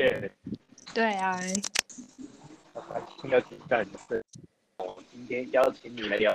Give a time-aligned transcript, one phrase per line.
[0.00, 0.32] 耶，
[0.94, 1.38] 对啊，
[2.72, 4.24] 开心要听到你的，
[4.78, 6.34] 我今天邀请你来聊，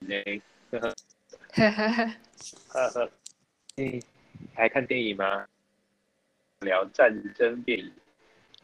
[0.00, 0.94] 嘞，呵呵
[1.52, 2.14] 呵呵呵，
[2.68, 3.10] 呵呵，
[3.76, 4.02] 你
[4.54, 5.46] 还看电影吗？
[6.60, 7.92] 聊战争电影，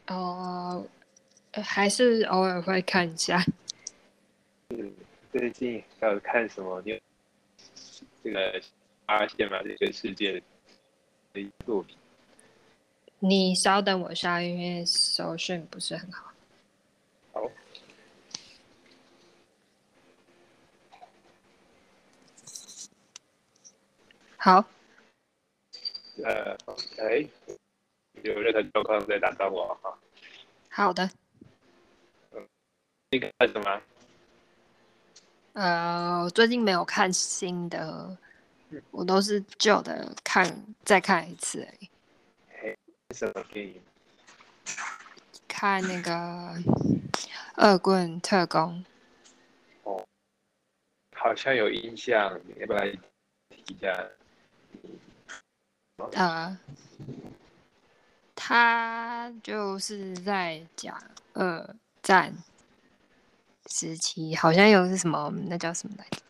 [0.07, 0.83] 哦，
[1.51, 3.45] 呃还是偶尔会看一下。
[4.69, 4.91] 嗯，
[5.31, 6.81] 最近还有看什么？
[6.83, 6.99] 你有
[8.23, 8.59] 这个
[9.05, 9.61] 发现吗？
[9.77, 10.41] 这个世界
[11.33, 11.95] 的作品？
[13.19, 16.31] 你稍等我一下，因为手讯不是很好。
[17.33, 17.51] 好，
[24.37, 24.65] 好，
[26.23, 27.29] 呃，OK，
[28.23, 29.99] 有任何状况再打断我哈。
[30.69, 31.09] 好的。
[33.11, 33.81] 那个看什么？
[35.53, 38.17] 呃，我最近没有看新的，
[38.91, 41.89] 我都是旧的看，再看一次而已。
[43.19, 43.81] 什么电影？
[45.45, 46.11] 看那个
[47.57, 48.85] 《恶棍特工》，
[51.17, 52.89] 好像有印象，你要不要来
[53.49, 54.09] 提一下？
[56.13, 56.57] 呃，
[58.33, 60.97] 他就是在讲
[61.33, 62.33] 二战
[63.65, 66.21] 时期，好像有是什么，那叫什么来着？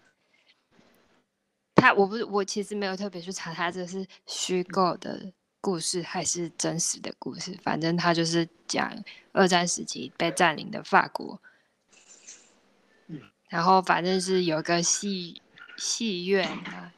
[1.75, 7.57] 他我不是我其实没有特别去查，他这是虚构的故事还是真实的故事？
[7.63, 8.91] 反正他就是讲
[9.31, 11.39] 二战时期被占领的法国。
[13.07, 15.41] 嗯然后反正是有个戏
[15.75, 16.93] 戏院啊，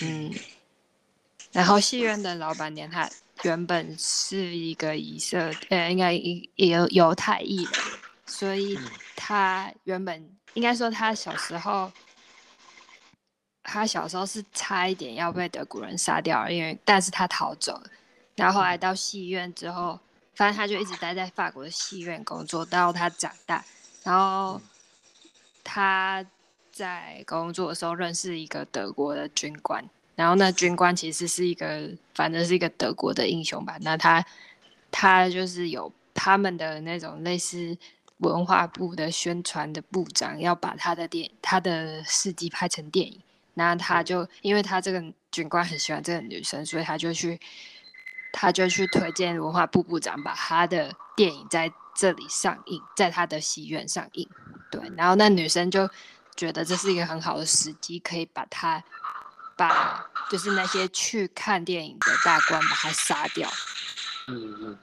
[0.00, 0.30] 嗯，
[1.52, 3.08] 然后戏院的老板娘她
[3.42, 7.72] 原本是一个以色呃，应该一犹犹太裔人，
[8.26, 8.78] 所以
[9.16, 11.90] 她原本应该说她小时候，
[13.68, 17.90] 她小时候是差一点要被德国人杀掉了，因为但是他逃走了，
[18.36, 19.98] 然后后来到戏院之后，
[20.36, 23.64] 反正他就一直待在法国的戏院工作，到他长大，
[24.04, 24.60] 然后
[25.64, 26.24] 他
[26.70, 29.84] 在工作的时候认识一个德国的军官，
[30.14, 33.76] 然后那军官其实是一个，反正是一个德国的英雄吧。
[33.80, 34.24] 那他
[34.92, 37.76] 他就是有他们的那种类似
[38.18, 43.20] 文化部的宣传的部长，要把他的电他的事迹拍成电影。
[43.58, 45.02] 那他就因为他这个
[45.32, 47.40] 军官很喜欢这个女生，所以他就去
[48.32, 54.28] 他就去推荐文化部部长把他的电影在这里上映，在他的戏院上映。
[54.70, 55.88] 对，然后那女生就
[56.36, 58.84] 觉得这是一个很好的时机，可以把他
[59.56, 63.48] 把就是那些去看电影的大官把他杀掉。
[64.28, 64.78] 嗯嗯，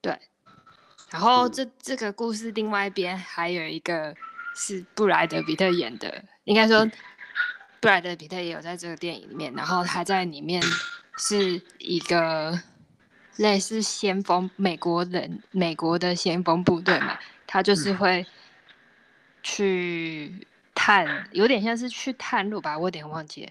[0.00, 0.18] 对，
[1.10, 4.14] 然后嗯这这个故事另外一边还有一个
[4.54, 6.88] 是布莱德比特演的，应该说
[7.86, 10.60] 布莱德比特也有在这个电影里面，然后他在里面
[11.18, 12.60] 是一个
[13.36, 17.16] 类似先锋美国人美国的先锋部队嘛，
[17.46, 18.26] 他就是会
[19.40, 23.48] 去探，有点像是去探路吧，我有点忘记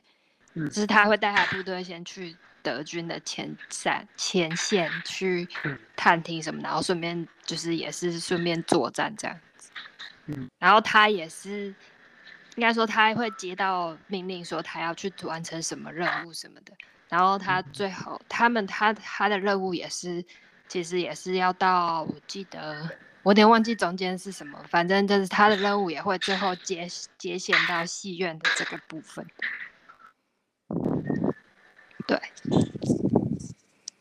[0.54, 9.72] 就是他会带他部队先去德军的前线前线去嗯探听什么，然后顺便就是也是顺便作战这样子。
[10.26, 11.74] 嗯，然后他也是
[12.56, 16.74] 应该说他会接到命令说他要去完成什么任务什么的，
[17.10, 20.24] 然后他最后他们他他的任务也是
[20.68, 22.90] 其实也是要到我记得
[23.24, 29.26] 我有点忘记中间是什么，反正就是他的任务也会最后接接线到戏院的这个部分。
[32.08, 32.20] 对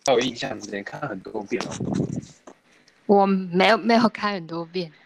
[0.06, 1.72] 还有印象之前看很多遍了。
[3.06, 5.03] 我没有没有看很多遍，哦，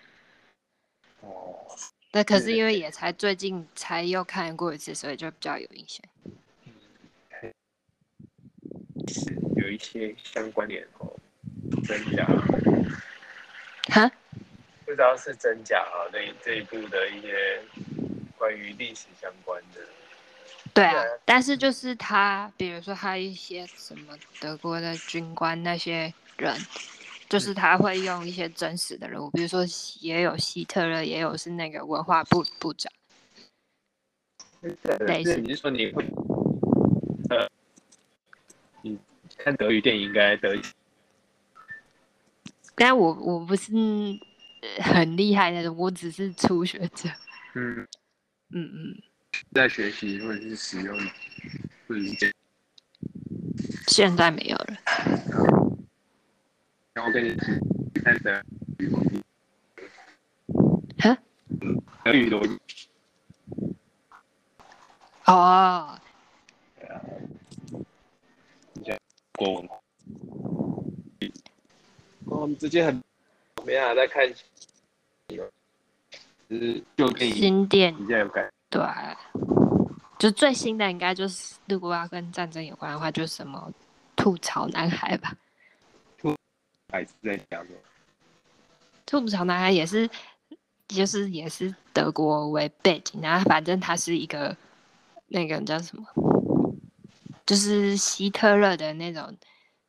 [2.19, 6.05] 但可是因为也才最近才又看过一次，所以就比较有印象。
[9.07, 11.15] 是有一些相关联哦，
[11.85, 12.27] 真假
[13.89, 14.11] 哈，
[14.85, 16.11] 不知道是真假啊。
[16.13, 17.63] 那这一部的一些
[18.37, 19.81] 关于历史相关的，
[20.75, 26.55] 对啊对啊，但是就是他，比如说他一些什么德国的军官那些人，
[27.29, 29.61] 就是他会用一些真实的人物，比如说
[30.01, 32.91] 也有希特勒，也有是那个文化部部长。
[35.07, 36.05] 类似你是说你会
[37.31, 37.49] 呃，
[38.83, 38.99] 你
[39.37, 40.61] 看德语电影应该德语
[42.75, 43.73] 但我我不是
[44.63, 47.09] 呃很厉害那种，我只是初学者。
[47.55, 47.87] 嗯
[48.51, 49.03] 嗯嗯，
[49.53, 50.97] 在学习或者是使用
[51.87, 52.35] 或者是
[53.87, 54.79] 现在没有了。
[56.99, 57.33] 然后跟你
[58.03, 58.43] 看德
[58.79, 59.23] 语逻辑，
[60.99, 61.17] 哈？
[62.03, 62.59] 德语逻辑，
[65.27, 65.97] 哦，
[66.77, 67.01] 对啊，
[68.73, 68.99] 你讲
[69.35, 69.77] 国文化，
[72.25, 72.93] 哦，你最近很
[73.65, 74.29] 没办法再看，
[75.29, 75.49] 就
[76.49, 78.53] 是就可以新电比较有感。
[78.71, 78.83] 对，
[80.19, 83.73] 就最新的应该就是如果要跟战争有关的话，就什么
[84.17, 85.33] 吐槽男孩吧。
[86.91, 87.79] 还是在讲什么？
[89.05, 90.09] 吐槽男孩也是，
[90.87, 94.57] 就是也是德国为背景，然后反正他是一个
[95.29, 96.07] 那个叫什么，
[97.47, 99.37] 就是希特勒的那种，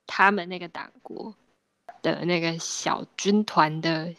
[0.07, 1.35] 他们那个党国
[2.01, 4.13] 的那个小军团的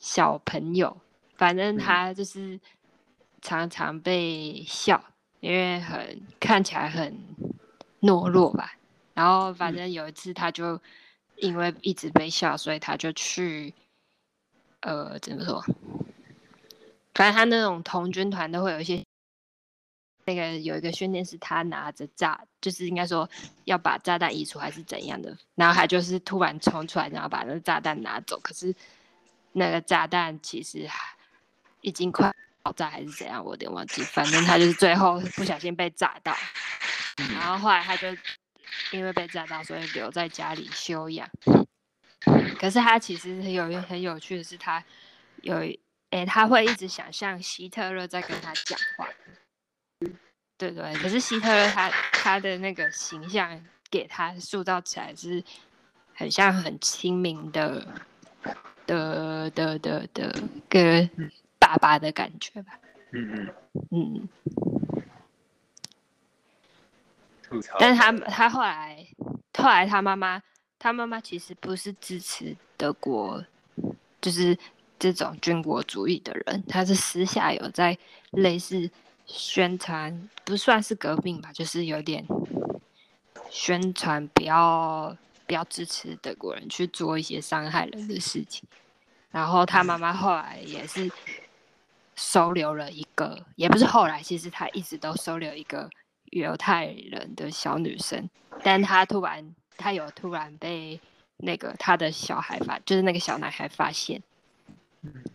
[0.00, 0.96] 小朋友，
[1.36, 2.58] 反正他就是
[3.42, 5.02] 常常被笑，
[5.40, 7.18] 因为很看起来很
[8.00, 8.72] 懦弱吧。
[9.14, 10.78] 然后反正有一次他就
[11.36, 13.74] 因为一直被笑，所以他就去
[14.80, 15.64] 呃怎么说？
[17.14, 19.02] 反正他那种童军团都会有一些。
[20.28, 23.30] 那个有一个训练是他拿着炸，就是应该说
[23.62, 28.36] 要把炸弹移除还是怎样的，然后他就是突然冲出来，然后把那个炸弹拿走。
[28.40, 28.74] 可是
[29.52, 30.90] 那个炸弹其实
[31.80, 34.02] 已经快爆炸还是怎样，我有点忘记。
[34.02, 36.36] 反正他就是最后不小心被炸到，
[37.32, 38.08] 然后后来他就
[38.92, 41.28] 因为被炸到，所以留在家里休养。
[42.58, 44.82] 可是他其实很有很有趣的是，他
[45.42, 45.56] 有
[46.10, 49.08] 诶，他会一直想象希特勒在跟他讲话。
[50.56, 55.42] 对对，可是希特勒他他的那个形象给他塑造起来是
[56.14, 57.86] 很像很亲民的
[58.86, 60.34] 的的的的
[60.68, 61.08] 个
[61.58, 62.78] 爸爸的感觉吧。
[63.12, 63.48] 嗯嗯
[63.90, 64.28] 嗯，
[67.48, 67.76] 吐槽。
[67.78, 69.06] 但是他他后来
[69.56, 70.42] 后来他妈妈
[70.78, 73.44] 他妈妈其实不是支持德国，
[74.20, 74.58] 就是
[74.98, 77.96] 这种军国主义的人，他是私下有在
[78.30, 78.90] 类似。
[79.28, 82.24] 宣传不算是革命吧，就是有点
[83.50, 85.16] 宣传，不要
[85.48, 88.62] 不要支持德国人去做一些伤害人的事情。
[89.32, 91.10] 然后他妈妈后来也是
[92.14, 95.90] 收留了一个，也不是后来，其实他一直都收留一个
[96.38, 98.28] 犹太人的小女生，
[98.62, 101.00] 但她突然她有突然被
[101.36, 104.22] 那个她的小孩发，就是那个小男孩发现。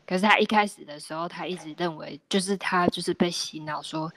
[0.05, 4.11] 可是他一开始的时候，他一直认为就是他就是被洗脑说，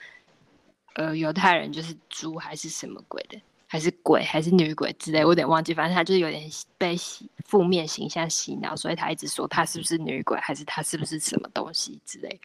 [0.95, 5.73] 呃，犹太人就是猪还是什么鬼的，还是鬼还是女鬼之类，我有点忘记。
[5.73, 6.43] 反正他就是有点
[6.77, 12.41] 被洗负面形象洗脑，所以他一直说他是不是女鬼，还是他是不是什么东西之类。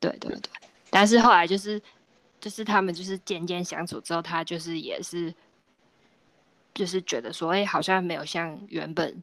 [0.00, 0.50] 对对对。
[0.90, 1.80] 但是后来就是
[2.44, 5.34] 就是他们就是渐渐相处之后，他就是也是
[6.74, 9.22] 就是觉得说，哎，好像没有像原本。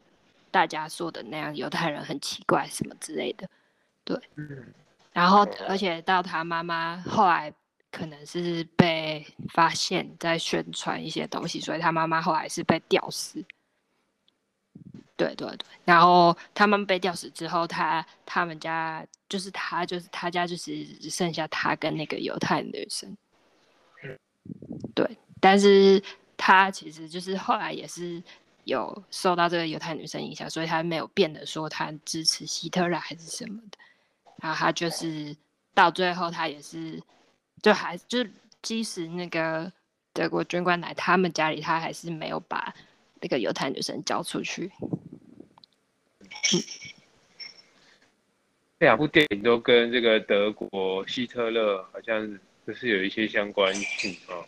[0.49, 3.47] 大家说的那样，犹太人很奇怪什么之类的，
[4.03, 4.19] 对。
[5.13, 7.53] 然后，而且到他妈妈后来
[7.91, 9.23] 可能是被
[9.53, 13.45] 发现，在宣传一些东西，所以他妈妈后来是被吊死。
[15.23, 15.65] 对对对。
[15.85, 23.15] 然后他们被吊死之后，他他们家就是他就是他家就是只剩下他跟那个犹太女生。
[24.95, 26.01] 对，但是
[26.35, 28.23] 他其实就是后来也是。
[28.63, 33.77] 有受到这个犹太女生影响，所以他没有变得说他支持希特勒还是什么的。
[34.39, 35.35] 然后他就是
[35.73, 37.01] 到最后，他也是
[37.63, 38.19] 就还就
[38.61, 39.73] 即使那个
[40.13, 42.71] 德国军官来他们家里，他还是没有把
[43.19, 44.71] 那个犹太女生交出去。
[48.79, 54.45] 这两部电影都跟这个德国希特勒好像就是有一些相关性哦。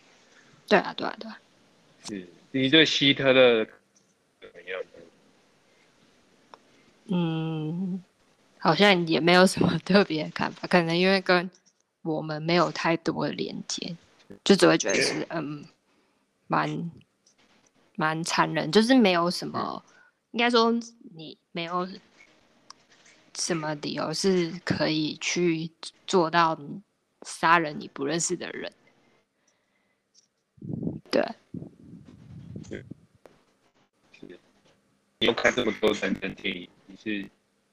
[0.68, 1.38] 对啊，对啊，对啊。
[2.08, 4.80] 是你对希特勒怎么样？
[7.06, 8.02] 嗯，
[8.58, 11.50] 好像也没有什么特别的看法，可能因为跟
[12.02, 13.94] 我们没有太多的连接，
[14.42, 15.64] 就只会觉得是嗯，
[16.46, 16.90] 蛮
[17.94, 19.84] 蛮残忍，就是没有什么，
[20.34, 20.72] 应该说
[21.14, 21.88] 你没有
[23.36, 25.70] 什么理由是可以去
[26.08, 26.58] 做到
[27.22, 28.72] 杀人你不认识的人，
[31.08, 31.24] 对。
[35.20, 37.22] 你又看这么多战争电影，你是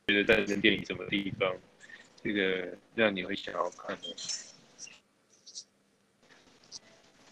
[0.05, 1.51] 觉得战争电影什么地方，
[2.23, 4.15] 这个让你会想要看的？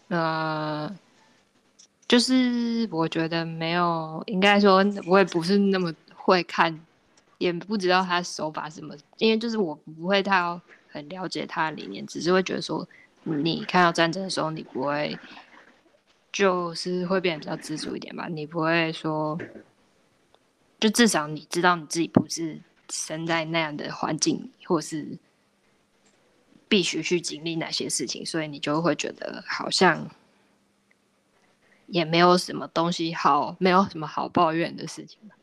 [0.08, 0.98] 呃，
[2.10, 6.76] 就是我觉得没有，应该说我也不是那么会看，
[7.38, 12.84] 也不知道他手法什么，因为就是我不会太很了解他的理念，只是会觉得说，
[13.22, 15.16] 你看到战争的时候，你不会，
[16.32, 19.38] 就是会变得比较知足一点吧，你不会说。
[20.80, 25.16] 就至少你知道你自己不是生在那样的环境，或是
[26.68, 30.10] 必须去经历哪些事情，所以你就会觉得好像
[31.90, 35.36] 也没有什么东西好，没有什么好抱怨的事情吧。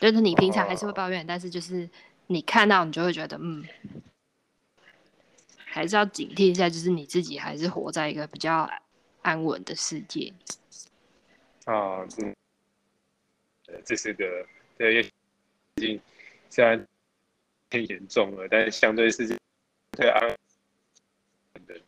[0.00, 1.88] 就是你平常还是会抱怨，但是就是
[2.26, 3.64] 你看到你就会觉得，嗯，
[5.64, 8.68] 还是要警惕一下，就是你自己还是活在一个比较
[9.22, 10.32] 安稳的世界。
[11.64, 12.34] 啊，这，
[13.84, 14.46] 这是个
[14.76, 15.02] 对，
[15.74, 16.00] 毕竟
[16.50, 16.86] 虽然
[17.68, 19.26] 偏严重了，但是相对是
[19.92, 20.28] 对安
[21.66, 21.80] 的。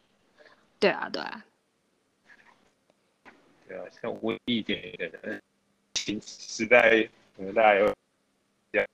[0.78, 1.44] 对啊，对啊。
[3.68, 5.42] 对啊，像瘟疫点的，
[5.94, 7.02] 新时代
[7.36, 7.92] 可能大家有
[8.72, 8.86] 讲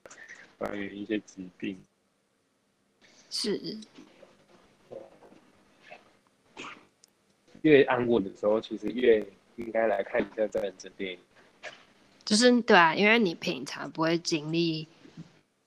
[0.57, 1.79] 关于一些疾病，
[3.29, 3.79] 是
[7.61, 9.23] 越安稳的时候，其实越
[9.57, 11.19] 应该来看一下战争电影。
[12.25, 14.89] 就是对啊，因为你平常不会经历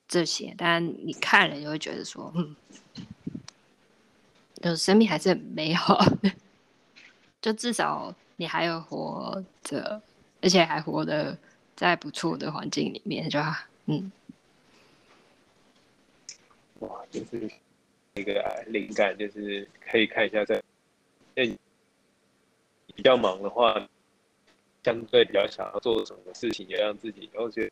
[0.07, 2.55] 这些，但你看了就会觉得说，嗯，
[4.63, 6.03] 就生命还是很美好，
[7.39, 8.15] 就至少。
[8.37, 10.01] 你还有活着，
[10.41, 11.37] 而且还活得
[11.75, 13.39] 在不错的环境里面，就
[13.85, 14.11] 嗯，
[16.79, 17.49] 哇，就是
[18.15, 20.61] 一个灵感，就是可以看一下，在
[22.95, 23.73] 比较忙的话，
[24.83, 27.71] 相对比较想要做什么事情，也让自己，然后觉得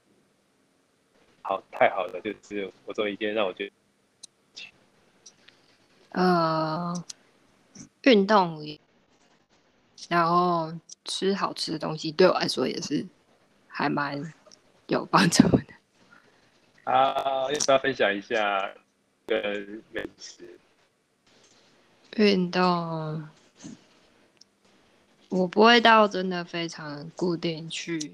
[1.42, 3.74] 好，太好了，就是我做一件让我觉得，
[6.12, 7.04] 呃，
[8.04, 8.62] 运动。
[10.10, 10.74] 然后
[11.06, 13.06] 吃好吃的东西，对我来说也是
[13.68, 14.34] 还蛮
[14.88, 15.64] 有帮助的。
[16.92, 18.70] 啊，要不要分享一下
[19.26, 20.60] 跟美食？
[22.18, 23.28] 运动，
[25.30, 28.14] 我不会到真的非常固定去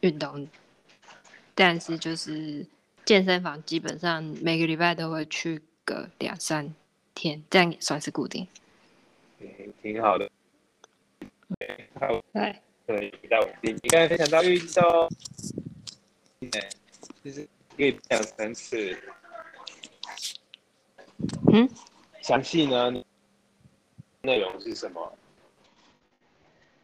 [0.00, 0.48] 运动，
[1.54, 2.66] 但是就是
[3.04, 6.74] 健身房基本上每个礼拜都会去个两三
[7.14, 8.48] 天，这样也算是固定。
[9.38, 10.30] 挺挺好的，
[11.58, 13.74] 对，好，对，比较稳定。
[13.82, 15.08] 你刚才分享到运动，
[16.40, 16.68] 对，
[17.22, 18.98] 就是可以讲三次。
[21.52, 21.68] 嗯，
[22.22, 22.92] 详细呢？
[24.22, 25.12] 内容是什么？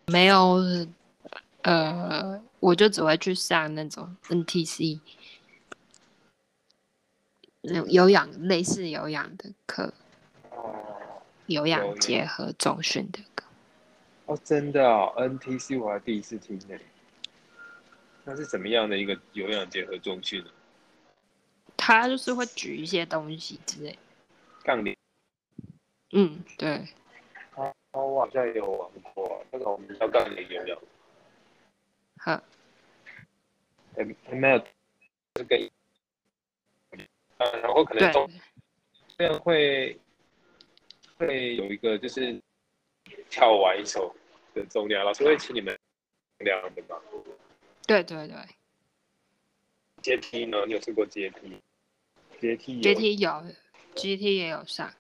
[0.06, 0.60] 没有，
[1.62, 5.00] 呃，我就只会去上那种 NTC，
[7.62, 9.92] 有有氧类似有氧的课。
[11.46, 13.44] 有氧结合中训的歌
[14.26, 16.78] 哦，真的哦，NTC 我还第一次听呢。
[18.24, 20.50] 那是怎么样的一个有氧结合中训呢？
[21.76, 23.98] 他就是会举一些东西之类。
[24.62, 24.96] 杠铃。
[26.12, 26.88] 嗯，对。
[27.54, 30.78] 哦，我好像有玩过，那个我们叫杠铃有氧。
[32.16, 32.42] 好。
[33.94, 34.64] 还还没有
[35.34, 35.70] 这个。
[36.92, 37.06] 嗯，
[37.60, 38.30] 然后可能中
[39.18, 40.00] 这样会。
[41.16, 42.40] 会有一个就是
[43.30, 44.14] 跳完一首
[44.54, 45.78] 的重量，老师会请你们
[46.38, 47.00] 量的吗？
[47.86, 48.36] 对对对。
[50.02, 50.64] 阶梯呢？
[50.66, 51.60] 你有试过阶梯？
[52.40, 53.44] 阶梯阶梯有，
[53.94, 54.92] 阶梯也有上。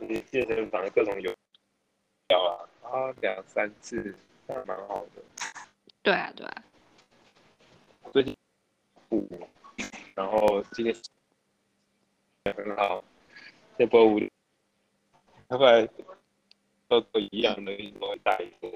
[0.00, 1.34] 你健身房各种有，
[2.30, 4.14] 有啊，啊两三次，
[4.48, 5.22] 还蛮好的。
[6.02, 6.64] 对啊对啊。
[8.12, 8.36] 最近
[9.10, 9.28] 五，
[10.14, 10.94] 然后今天
[12.56, 13.04] 很好。
[13.76, 14.20] 这波五，
[15.48, 15.88] 他后来
[16.88, 18.70] 都都一样的，运动带一波。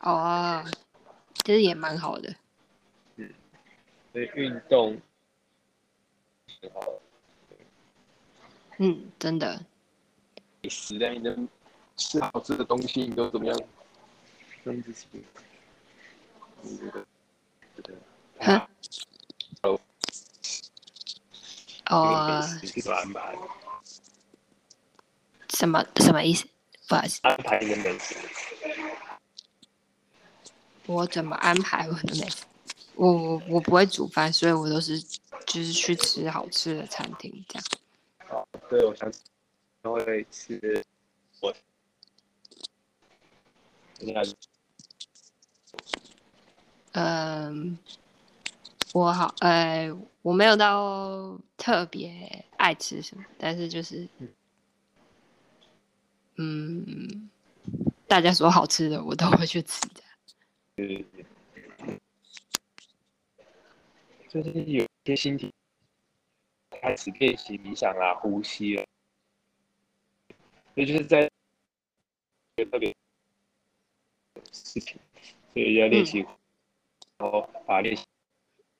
[0.00, 0.64] 哦，
[1.44, 2.34] 其实也蛮好的。
[3.16, 3.32] 嗯，
[4.12, 5.00] 所以运动
[6.46, 6.80] 挺好。
[8.78, 9.60] 嗯，真的。
[10.62, 11.48] 你食量，你能
[11.96, 13.60] 吃好吃的东西，你都怎么样？
[14.64, 15.06] 让自己，
[16.62, 17.04] 你觉得？
[18.40, 18.68] 哈？
[19.62, 19.80] 哦。
[21.90, 22.42] 哦。
[25.58, 26.46] 什么什么意思？
[26.86, 27.18] 不好意思。
[27.24, 28.14] 安排你的美食。
[30.86, 32.44] 我怎么安排我的美食？
[32.94, 37.64] 我我我不会煮饭，所以我都是就是去吃好吃的餐厅这样。
[38.30, 39.12] 哦，对，我想
[39.82, 40.84] 都会吃
[41.40, 41.52] 我。
[46.92, 47.76] 嗯，
[48.92, 49.90] 我好，呃，
[50.22, 54.08] 我没有到特别爱吃什么，但是就是。
[56.40, 57.28] 嗯，
[58.06, 60.00] 大家说好吃的，我都会去吃的。
[60.76, 61.04] 嗯，
[64.28, 65.52] 就是有些心体
[66.80, 68.86] 开始练习冥想啦、呼吸了，
[70.74, 71.28] 所以就是在
[72.70, 72.94] 特别
[74.52, 74.96] 事情，
[75.52, 76.18] 所以要练习，
[77.16, 78.04] 然后把练习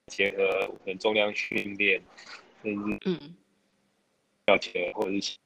[0.07, 2.01] 结合可能重量训练，
[2.63, 3.35] 甚至嗯，
[4.47, 5.37] 跳起来或者是。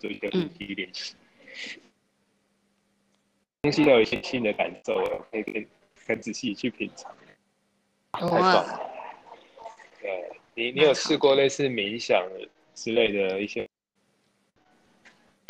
[0.00, 1.14] 做一个呼吸练习，
[3.62, 5.66] 东西都有一些新的感受了，可以更
[6.06, 7.14] 很仔细去品尝，
[8.12, 8.80] 太棒，了。
[10.00, 12.26] 对你，你有试过类似冥想
[12.74, 13.68] 之类的一些？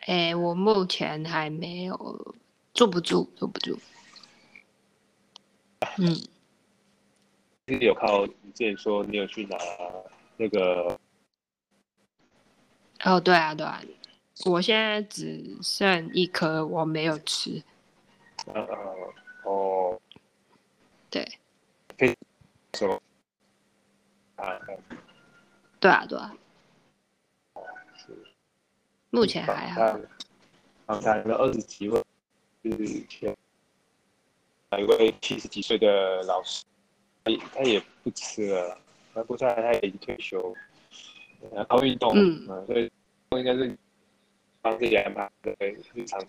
[0.07, 2.35] 哎，我目前还没有
[2.75, 3.79] 坐不住，坐不住。
[5.99, 6.15] 嗯，
[7.69, 9.57] 是有靠你之前说你有去拿
[10.37, 10.99] 那个
[13.05, 13.81] 哦，对啊，对啊，
[14.47, 17.63] 我现在只剩一颗我没有吃。
[18.47, 20.01] 呃呃哦
[21.11, 21.27] 对，
[22.75, 23.03] 什么
[24.37, 24.59] 啊？
[25.79, 26.35] 对啊，对啊，
[29.11, 29.99] 目前还好。
[30.87, 32.03] 访谈了二十几位，
[32.63, 33.37] 就是前
[34.79, 36.65] 一位七十几岁的老师，
[37.25, 38.79] 他也他也不吃了，
[39.15, 40.55] 他不在，他也已经退休，
[41.53, 42.91] 然后运动，嗯嗯，所以
[43.31, 43.77] 应该是
[44.63, 45.55] 帮自己安排的
[45.95, 46.21] 日常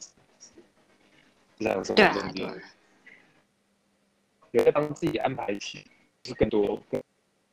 [1.58, 2.64] 日常生对啊，活中对啊间，，
[4.52, 5.86] 有在帮自己安排起，
[6.24, 7.02] 就是更多更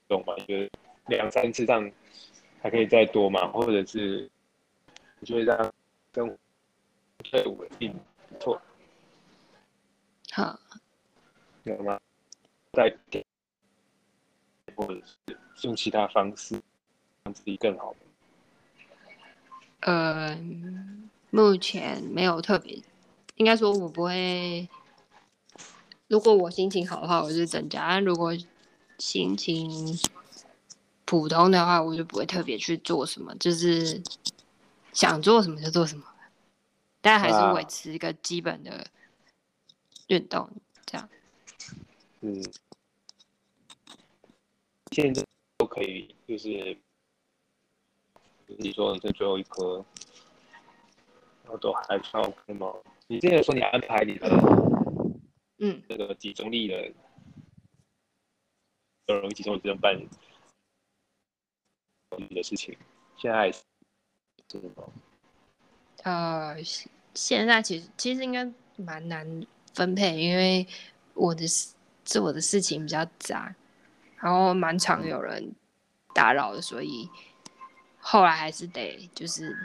[0.09, 0.35] 懂吗？
[0.47, 0.71] 就是
[1.09, 1.91] 两三次这样
[2.63, 4.31] 还可以再多嘛，或者是
[5.21, 5.75] 你觉得这样
[6.15, 6.37] 生活
[7.25, 7.93] 最稳定
[8.29, 8.61] 不错，
[10.33, 10.59] 好，
[11.65, 12.01] 有吗？
[12.73, 13.25] 再点
[14.77, 16.61] 或者是用其他方式
[17.25, 17.95] 让自己更好。
[19.81, 20.39] 呃，
[21.31, 22.83] 目前没有特别，
[23.37, 24.69] 应该说我不会。
[26.09, 28.33] 如果我心情好的话，我就增加；但如果
[28.99, 29.99] 心情
[31.05, 34.03] 普通的话，我就不会特别去做什么，就是
[34.93, 36.05] 想做什么就做什么，
[37.03, 38.87] 但还是啊维持一个基本的
[40.07, 40.51] 运动，
[40.87, 41.09] 这样。
[42.23, 42.43] 嗯，
[44.91, 45.23] 现在
[45.59, 46.77] 都可以，就是
[48.57, 49.85] 你说你这最后一颗，
[51.43, 52.73] 然后都还算 OK 吗？
[53.07, 54.29] 你之前说你安排你的
[55.59, 56.93] 嗯，这个集中力的，
[59.07, 59.99] 有容易集中力这办
[62.17, 62.77] 你的事情，
[63.17, 63.63] 现在还是
[64.51, 64.85] 是吗？
[66.05, 70.67] 呃，现现在其实其实应该蛮难分配，因为
[71.15, 73.55] 我的事做的事情比较杂，
[74.17, 75.55] 然后蛮常有人
[76.15, 77.09] 打扰的，所以
[77.99, 79.57] 后来还是得就是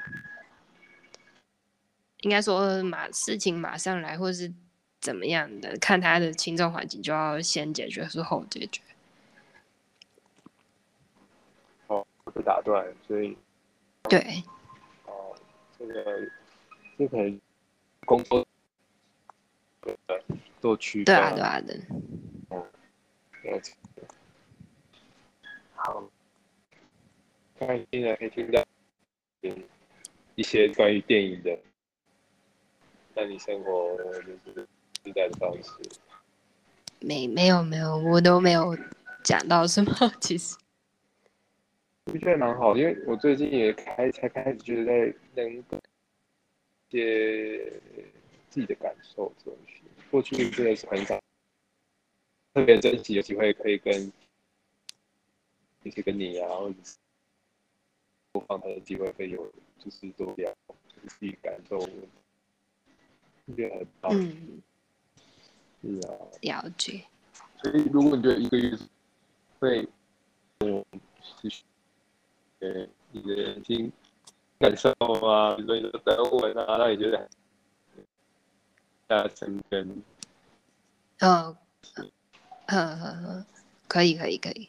[2.22, 4.52] 应该说马事情马上来，或是
[5.00, 8.82] 怎么样的，看他的轻重缓急，就要先解决，是后解决。
[11.88, 13.38] 哦，被打断，所以
[14.10, 14.44] 对，
[15.06, 15.36] 哦，
[15.78, 16.32] 这个
[16.98, 17.42] 这可能
[18.06, 18.48] 工作
[19.82, 19.96] 呃
[20.62, 21.76] 做区对啊，对啊的。
[23.44, 23.74] 了解。
[25.76, 26.02] 好，
[27.66, 28.64] 开心的可以听到
[29.42, 29.64] 嗯
[30.36, 31.58] 一些关于电影的，
[33.16, 33.98] 那你生活
[34.46, 34.68] 就是
[35.04, 35.72] 自在的方式。
[37.00, 38.78] 没没有没有，我都没有
[39.24, 40.58] 讲到什么， 其实。
[42.06, 45.64] 我觉得蛮好，因为我最近也开才开始就是在能一
[46.90, 47.72] 些
[48.50, 51.18] 自己的感受这种东西，过去真的是很少
[52.54, 54.12] 特别珍惜有机会可以跟
[55.84, 56.98] 一起跟你啊，或者是
[58.34, 60.54] 播放他的机会，会有就是多聊
[61.08, 64.12] 自己感受，我觉得很棒。
[64.12, 64.62] 嗯，
[65.82, 67.06] 是啊，了解。
[67.62, 68.76] 所以如果你觉得一个月
[69.60, 69.88] 会，
[70.60, 70.84] 嗯，
[71.22, 71.64] 持续，
[72.60, 73.92] 呃，你的眼睛
[74.60, 74.90] 感受
[75.26, 77.30] 啊，比如说你的德文啊，让你觉得
[79.08, 80.04] 大家生根，
[81.20, 81.56] 嗯，
[81.98, 82.12] 嗯
[82.68, 83.46] 嗯嗯，
[83.88, 84.68] 可以可以可以。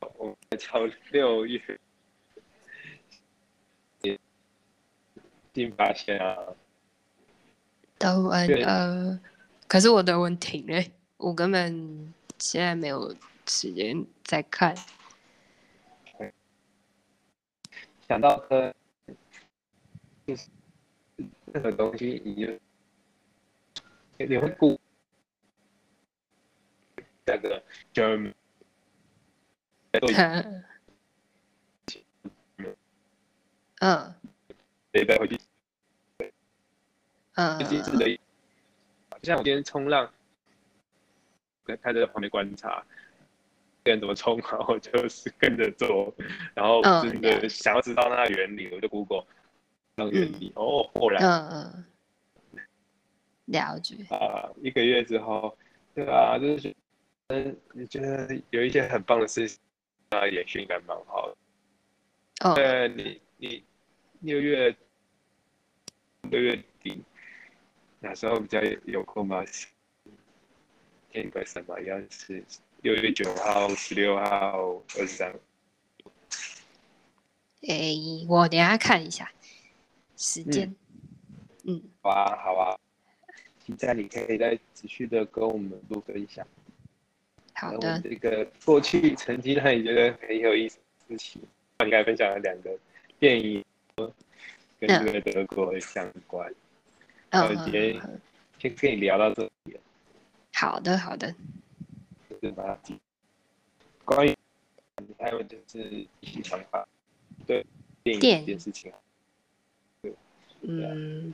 [0.00, 0.80] 我们朝
[1.10, 1.60] 六月
[5.54, 6.36] 新发现啊，
[7.98, 9.20] 德文对呃，
[9.66, 10.82] 可是我的文停了，
[11.16, 13.14] 我根本现在没有
[13.46, 14.76] 时间再看。
[18.06, 18.72] 想到科，
[20.26, 20.48] 就是
[21.52, 22.52] 任何东西，你就
[24.16, 24.78] 你会顾
[27.26, 28.32] 那个 German
[30.00, 30.24] 都已经
[33.80, 34.14] 嗯。
[34.92, 35.38] 得带回去
[37.34, 37.58] 嗯。
[37.58, 38.18] 最近是的，
[39.22, 40.10] 像我今天冲浪，
[41.64, 42.84] 跟他在旁边观察，
[43.82, 46.12] 别人怎么冲然后就是跟着做，
[46.54, 49.24] 然后嗯真的想要知道那个原理，我就 Google
[49.94, 51.86] 那原理，哦，果然嗯
[52.52, 52.62] 嗯，
[53.46, 54.04] 了解。
[54.10, 55.56] 啊，一个月之后，
[55.94, 56.74] 对啊，就是觉得
[57.28, 59.58] 嗯，你觉得有一些很棒的事情
[60.10, 61.36] 啊，也是应该蛮好的。
[62.48, 63.64] 哦，呃，你你
[64.20, 64.74] 六月
[66.22, 67.02] 六月底
[68.00, 69.44] 哪时候比较有空吗？
[71.10, 72.44] 天个什么样是
[72.82, 75.34] 六月九号、十六号、二十三？
[77.62, 77.94] 哎，
[78.28, 79.30] 我等下看一下
[80.16, 80.74] 时间。
[81.64, 82.78] 嗯，好啊，好啊。
[83.66, 86.46] 期待你可以再持续的跟我们多分享。
[87.58, 88.00] 好的。
[88.00, 91.42] 这个过去曾经让你觉得很有意思的事情，
[91.78, 92.70] 刚才分享了两个
[93.18, 93.64] 电影，
[94.78, 96.52] 跟这个德国相关。
[97.30, 97.56] 嗯。
[97.64, 98.00] 今天
[98.58, 99.78] 先跟你聊到这里。
[100.54, 101.34] 好的，好的。
[102.30, 102.78] 就是把
[104.04, 104.36] 关于
[105.18, 106.86] 还有就是一些想法。
[107.46, 107.64] 对
[108.02, 108.92] 电影这件事情，
[110.02, 110.12] 对，
[110.60, 111.32] 嗯，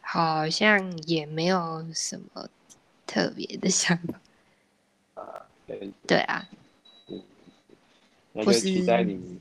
[0.00, 2.48] 好像也没有什么
[3.06, 4.20] 特别的想法啊，
[6.06, 6.48] 对，啊，
[7.08, 7.22] 嗯，
[8.32, 9.40] 那就期待你，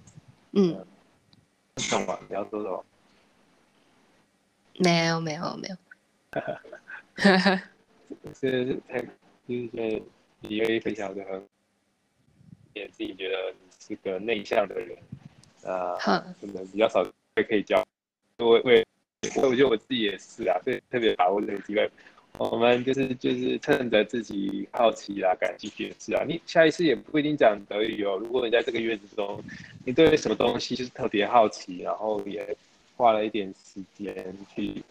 [0.52, 0.86] 嗯，
[1.78, 2.20] 什么？
[2.28, 2.86] 你要说什么？
[4.80, 5.76] 没有，没有，没有，
[6.32, 6.62] 哈哈
[7.15, 7.63] 哈哈哈，
[8.39, 10.02] 是太就是
[10.39, 11.48] 你愿意分享的很，
[12.74, 14.98] 也自己觉得你是个内向的人。
[15.63, 17.04] 啊，可能比较少
[17.36, 17.86] 会可以教，
[18.39, 18.84] 我为，
[19.36, 21.88] 我我觉得我自己也是啊，所以特别把握这个机会。
[22.38, 28.17] 我们就是就是趁着自己好奇啊、感兴趣的事啊，你下一次也不一定讲德语哦。
[28.17, 29.44] 如果你在这个月之中，
[29.86, 32.58] 你对什么东西就是特别好奇，然后也
[32.98, 34.84] 花了一点时间去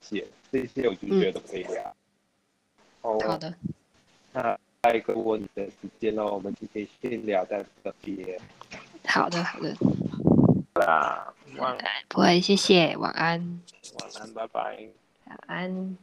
[0.00, 1.96] 写这些，我就觉得可以聊。
[3.02, 3.54] 哦，好的。
[4.32, 4.42] 那
[4.82, 8.38] 下一个问的时间呢，我们今天先聊到这边。
[9.06, 9.74] 好的，好的。
[10.74, 12.04] 啦，晚安。
[12.08, 13.62] 不会，谢谢，晚安。
[13.98, 14.88] 晚安，拜拜。
[15.26, 15.98] 晚安。